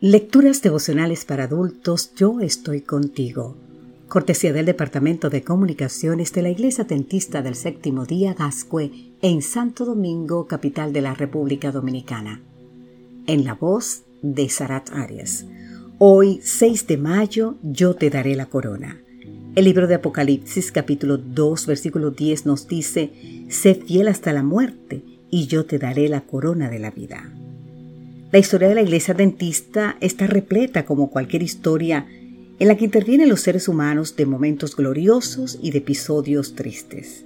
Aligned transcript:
Lecturas 0.00 0.60
devocionales 0.60 1.24
para 1.24 1.44
adultos, 1.44 2.12
yo 2.16 2.40
estoy 2.40 2.80
contigo. 2.80 3.56
Cortesía 4.08 4.52
del 4.52 4.66
Departamento 4.66 5.30
de 5.30 5.42
Comunicaciones 5.42 6.32
de 6.32 6.42
la 6.42 6.50
Iglesia 6.50 6.84
Tentista 6.84 7.42
del 7.42 7.54
Séptimo 7.54 8.04
Día 8.04 8.34
Gascue 8.34 8.90
en 9.22 9.40
Santo 9.40 9.84
Domingo, 9.84 10.46
capital 10.46 10.92
de 10.92 11.00
la 11.00 11.14
República 11.14 11.70
Dominicana. 11.70 12.42
En 13.26 13.44
la 13.44 13.54
voz 13.54 14.02
de 14.20 14.48
Sarat 14.48 14.90
Arias. 14.90 15.46
Hoy, 15.98 16.40
6 16.42 16.88
de 16.88 16.98
mayo, 16.98 17.54
yo 17.62 17.94
te 17.94 18.10
daré 18.10 18.34
la 18.34 18.46
corona. 18.46 19.00
El 19.54 19.64
libro 19.64 19.86
de 19.86 19.94
Apocalipsis 19.94 20.72
capítulo 20.72 21.18
2 21.18 21.66
versículo 21.66 22.10
10 22.10 22.46
nos 22.46 22.66
dice, 22.66 23.12
sé 23.48 23.76
fiel 23.76 24.08
hasta 24.08 24.32
la 24.32 24.42
muerte 24.42 25.02
y 25.30 25.46
yo 25.46 25.64
te 25.64 25.78
daré 25.78 26.08
la 26.08 26.22
corona 26.22 26.68
de 26.68 26.80
la 26.80 26.90
vida. 26.90 27.32
La 28.34 28.40
historia 28.40 28.68
de 28.68 28.74
la 28.74 28.82
iglesia 28.82 29.14
dentista 29.14 29.96
está 30.00 30.26
repleta 30.26 30.84
como 30.84 31.08
cualquier 31.08 31.44
historia 31.44 32.08
en 32.58 32.66
la 32.66 32.76
que 32.76 32.84
intervienen 32.84 33.28
los 33.28 33.42
seres 33.42 33.68
humanos 33.68 34.16
de 34.16 34.26
momentos 34.26 34.74
gloriosos 34.74 35.56
y 35.62 35.70
de 35.70 35.78
episodios 35.78 36.56
tristes. 36.56 37.24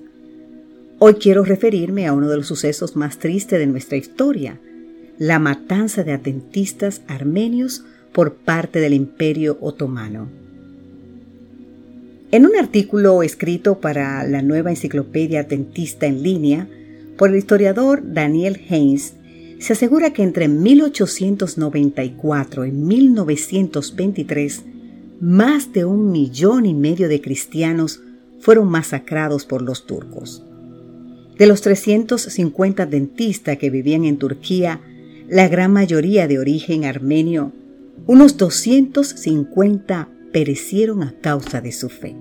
Hoy 0.99 1.15
quiero 1.15 1.45
referirme 1.45 2.07
a 2.07 2.13
uno 2.13 2.29
de 2.29 2.37
los 2.37 2.47
sucesos 2.47 2.95
más 2.95 3.17
tristes 3.19 3.59
de 3.59 3.67
nuestra 3.67 3.97
historia, 3.97 4.61
la 5.17 5.39
matanza 5.39 6.05
de 6.05 6.13
adventistas 6.13 7.01
armenios 7.07 7.87
por 8.13 8.35
parte 8.35 8.79
del 8.79 8.93
Imperio 8.93 9.57
Otomano. 9.63 10.29
En 12.33 12.45
un 12.45 12.55
artículo 12.55 13.23
escrito 13.23 13.81
para 13.81 14.25
la 14.25 14.43
nueva 14.43 14.69
enciclopedia 14.69 15.41
adventista 15.41 16.05
en 16.05 16.23
línea 16.23 16.69
por 17.17 17.31
el 17.31 17.37
historiador 17.37 18.03
Daniel 18.13 18.61
Haynes, 18.69 19.15
se 19.59 19.73
asegura 19.73 20.13
que 20.13 20.23
entre 20.23 20.49
1894 20.49 22.67
y 22.67 22.73
1923, 22.73 24.65
más 25.21 25.73
de 25.73 25.85
un 25.85 26.13
millón 26.13 26.67
y 26.67 26.75
medio 26.75 27.09
de 27.09 27.21
cristianos 27.21 28.01
fueron 28.41 28.69
masacrados 28.69 29.45
por 29.45 29.63
los 29.63 29.87
turcos. 29.87 30.45
De 31.37 31.47
los 31.47 31.61
350 31.61 32.87
dentistas 32.87 33.59
que 33.59 33.71
vivían 33.71 34.05
en 34.05 34.19
Turquía, 34.19 34.81
la 35.29 35.49
gran 35.49 35.73
mayoría 35.73 36.29
de 36.29 36.39
origen 36.39 36.85
armenio, 36.85 37.53
unos 38.07 38.37
250 38.37 40.09
perecieron 40.33 41.03
a 41.03 41.15
causa 41.21 41.61
de 41.61 41.73
su 41.73 41.89
fe. 41.89 42.15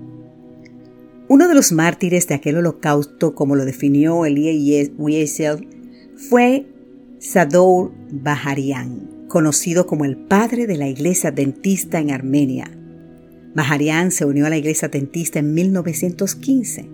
Uno 1.28 1.46
de 1.46 1.54
los 1.54 1.72
mártires 1.72 2.26
de 2.26 2.34
aquel 2.34 2.56
holocausto, 2.56 3.34
como 3.34 3.54
lo 3.54 3.64
definió 3.64 4.24
Elie 4.24 4.92
Wiesel, 4.96 5.68
fue 6.16 6.66
Sadour 7.20 7.92
Baharian, 8.12 9.26
conocido 9.26 9.88
como 9.88 10.04
el 10.04 10.16
padre 10.16 10.68
de 10.68 10.76
la 10.76 10.86
iglesia 10.86 11.32
dentista 11.32 11.98
en 11.98 12.12
Armenia. 12.12 12.70
Baharian 13.56 14.12
se 14.12 14.24
unió 14.24 14.46
a 14.46 14.50
la 14.50 14.56
iglesia 14.56 14.86
dentista 14.86 15.40
en 15.40 15.52
1915. 15.52 16.88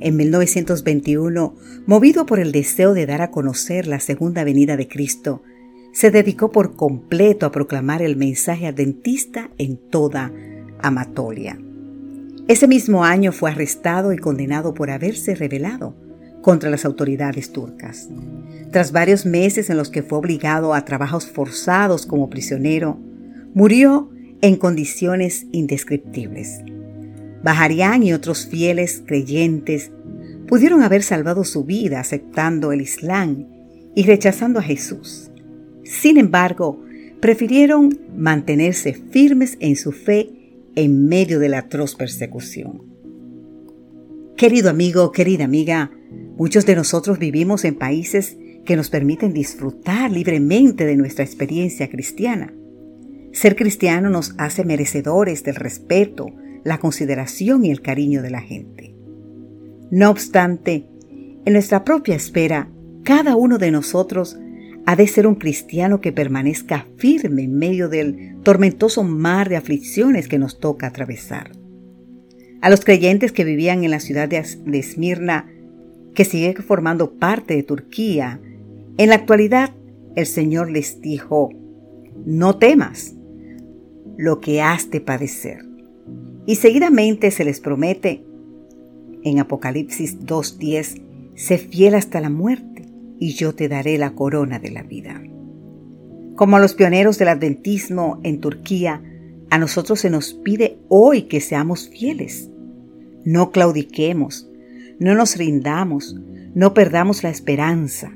En 0.00 0.16
1921, 0.16 1.54
movido 1.86 2.26
por 2.26 2.40
el 2.40 2.52
deseo 2.52 2.92
de 2.92 3.06
dar 3.06 3.22
a 3.22 3.30
conocer 3.30 3.86
la 3.86 4.00
segunda 4.00 4.44
venida 4.44 4.76
de 4.76 4.86
Cristo, 4.86 5.42
se 5.92 6.10
dedicó 6.10 6.52
por 6.52 6.76
completo 6.76 7.46
a 7.46 7.50
proclamar 7.50 8.02
el 8.02 8.16
mensaje 8.16 8.66
adventista 8.66 9.50
en 9.56 9.78
toda 9.78 10.30
Amatolia. 10.82 11.58
Ese 12.48 12.68
mismo 12.68 13.02
año 13.02 13.32
fue 13.32 13.50
arrestado 13.50 14.12
y 14.12 14.18
condenado 14.18 14.74
por 14.74 14.90
haberse 14.90 15.34
rebelado 15.34 16.07
contra 16.48 16.70
las 16.70 16.86
autoridades 16.86 17.52
turcas. 17.52 18.08
Tras 18.72 18.90
varios 18.90 19.26
meses 19.26 19.68
en 19.68 19.76
los 19.76 19.90
que 19.90 20.02
fue 20.02 20.16
obligado 20.16 20.72
a 20.72 20.82
trabajos 20.86 21.26
forzados 21.26 22.06
como 22.06 22.30
prisionero, 22.30 22.98
murió 23.52 24.10
en 24.40 24.56
condiciones 24.56 25.46
indescriptibles. 25.52 26.60
Baharian 27.42 28.02
y 28.02 28.14
otros 28.14 28.46
fieles 28.46 29.02
creyentes 29.04 29.90
pudieron 30.46 30.82
haber 30.82 31.02
salvado 31.02 31.44
su 31.44 31.64
vida 31.64 32.00
aceptando 32.00 32.72
el 32.72 32.80
Islam 32.80 33.46
y 33.94 34.04
rechazando 34.04 34.58
a 34.58 34.62
Jesús. 34.62 35.30
Sin 35.84 36.16
embargo, 36.16 36.82
prefirieron 37.20 38.00
mantenerse 38.16 38.94
firmes 38.94 39.58
en 39.60 39.76
su 39.76 39.92
fe 39.92 40.30
en 40.76 41.08
medio 41.08 41.40
de 41.40 41.50
la 41.50 41.58
atroz 41.58 41.94
persecución. 41.94 42.84
Querido 44.38 44.70
amigo, 44.70 45.12
querida 45.12 45.44
amiga, 45.44 45.90
muchos 46.36 46.66
de 46.66 46.76
nosotros 46.76 47.18
vivimos 47.18 47.64
en 47.64 47.74
países 47.74 48.36
que 48.64 48.76
nos 48.76 48.90
permiten 48.90 49.32
disfrutar 49.32 50.10
libremente 50.10 50.84
de 50.84 50.96
nuestra 50.96 51.24
experiencia 51.24 51.88
cristiana. 51.88 52.52
Ser 53.32 53.56
cristiano 53.56 54.10
nos 54.10 54.34
hace 54.38 54.64
merecedores 54.64 55.44
del 55.44 55.54
respeto, 55.54 56.26
la 56.64 56.78
consideración 56.78 57.64
y 57.64 57.70
el 57.70 57.82
cariño 57.82 58.22
de 58.22 58.30
la 58.30 58.40
gente. 58.40 58.94
No 59.90 60.10
obstante, 60.10 60.86
en 61.44 61.52
nuestra 61.52 61.84
propia 61.84 62.14
espera, 62.14 62.70
cada 63.04 63.36
uno 63.36 63.58
de 63.58 63.70
nosotros 63.70 64.38
ha 64.84 64.96
de 64.96 65.06
ser 65.06 65.26
un 65.26 65.34
cristiano 65.34 66.00
que 66.00 66.12
permanezca 66.12 66.86
firme 66.96 67.42
en 67.42 67.58
medio 67.58 67.88
del 67.88 68.36
tormentoso 68.42 69.02
mar 69.04 69.48
de 69.48 69.56
aflicciones 69.56 70.28
que 70.28 70.38
nos 70.38 70.60
toca 70.60 70.88
atravesar. 70.88 71.52
A 72.60 72.70
los 72.70 72.84
creyentes 72.84 73.32
que 73.32 73.44
vivían 73.44 73.84
en 73.84 73.90
la 73.90 74.00
ciudad 74.00 74.28
de 74.28 74.38
Esmirna, 74.78 75.50
que 76.14 76.24
sigue 76.24 76.54
formando 76.54 77.12
parte 77.12 77.54
de 77.54 77.62
Turquía, 77.62 78.40
en 78.96 79.10
la 79.10 79.14
actualidad, 79.14 79.74
el 80.16 80.26
Señor 80.26 80.70
les 80.70 81.00
dijo, 81.00 81.50
no 82.26 82.56
temas 82.58 83.14
lo 84.16 84.40
que 84.40 84.60
has 84.60 84.90
de 84.90 85.00
padecer. 85.00 85.64
Y 86.46 86.56
seguidamente 86.56 87.30
se 87.30 87.44
les 87.44 87.60
promete 87.60 88.24
en 89.22 89.38
Apocalipsis 89.38 90.18
2.10, 90.20 91.02
sé 91.36 91.58
fiel 91.58 91.94
hasta 91.94 92.20
la 92.20 92.30
muerte 92.30 92.86
y 93.18 93.34
yo 93.34 93.54
te 93.54 93.68
daré 93.68 93.98
la 93.98 94.10
corona 94.14 94.58
de 94.58 94.70
la 94.70 94.82
vida. 94.82 95.22
Como 96.34 96.56
a 96.56 96.60
los 96.60 96.74
pioneros 96.74 97.18
del 97.18 97.28
adventismo 97.28 98.20
en 98.22 98.40
Turquía, 98.40 99.02
a 99.50 99.58
nosotros 99.58 100.00
se 100.00 100.10
nos 100.10 100.34
pide 100.34 100.78
hoy 100.88 101.22
que 101.22 101.40
seamos 101.40 101.88
fieles. 101.88 102.50
No 103.24 103.50
claudiquemos, 103.50 104.47
no 104.98 105.14
nos 105.14 105.36
rindamos, 105.36 106.16
no 106.54 106.74
perdamos 106.74 107.22
la 107.22 107.30
esperanza. 107.30 108.12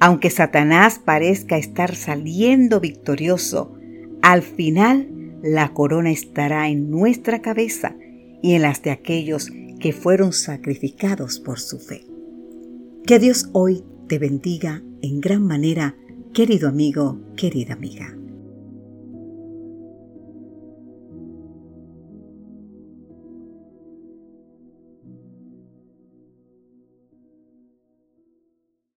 Aunque 0.00 0.30
Satanás 0.30 0.98
parezca 0.98 1.58
estar 1.58 1.94
saliendo 1.94 2.80
victorioso, 2.80 3.74
al 4.22 4.42
final 4.42 5.08
la 5.42 5.72
corona 5.72 6.10
estará 6.10 6.68
en 6.68 6.90
nuestra 6.90 7.40
cabeza 7.42 7.96
y 8.42 8.54
en 8.54 8.62
las 8.62 8.82
de 8.82 8.90
aquellos 8.90 9.50
que 9.78 9.92
fueron 9.92 10.32
sacrificados 10.32 11.38
por 11.38 11.58
su 11.58 11.78
fe. 11.78 12.06
Que 13.06 13.18
Dios 13.18 13.48
hoy 13.52 13.84
te 14.08 14.18
bendiga 14.18 14.82
en 15.02 15.20
gran 15.20 15.46
manera, 15.46 15.96
querido 16.32 16.68
amigo, 16.68 17.20
querida 17.36 17.74
amiga. 17.74 18.19